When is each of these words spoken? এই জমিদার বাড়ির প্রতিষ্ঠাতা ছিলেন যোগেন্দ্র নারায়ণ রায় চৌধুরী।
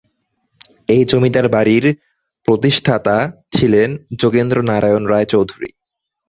এই 0.87 1.01
জমিদার 1.05 1.47
বাড়ির 1.49 1.85
প্রতিষ্ঠাতা 2.47 3.17
ছিলেন 3.51 3.89
যোগেন্দ্র 4.19 4.57
নারায়ণ 4.61 5.03
রায় 5.07 5.27
চৌধুরী। 5.27 5.69